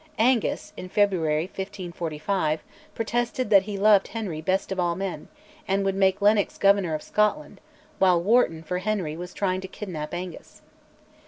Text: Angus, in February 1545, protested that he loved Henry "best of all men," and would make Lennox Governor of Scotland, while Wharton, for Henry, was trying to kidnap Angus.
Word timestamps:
Angus, 0.17 0.73
in 0.75 0.89
February 0.89 1.43
1545, 1.43 2.63
protested 2.95 3.51
that 3.51 3.61
he 3.69 3.77
loved 3.77 4.07
Henry 4.07 4.41
"best 4.41 4.71
of 4.71 4.79
all 4.79 4.95
men," 4.95 5.27
and 5.67 5.85
would 5.85 5.93
make 5.93 6.23
Lennox 6.23 6.57
Governor 6.57 6.95
of 6.95 7.03
Scotland, 7.03 7.61
while 7.99 8.19
Wharton, 8.19 8.63
for 8.63 8.79
Henry, 8.79 9.15
was 9.15 9.31
trying 9.31 9.61
to 9.61 9.67
kidnap 9.67 10.11
Angus. 10.11 10.63